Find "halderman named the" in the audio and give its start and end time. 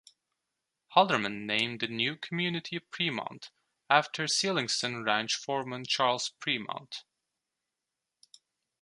0.95-1.87